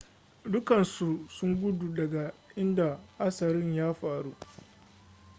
[0.51, 4.33] dukansu sun gudu daga inda hatsarin ya faru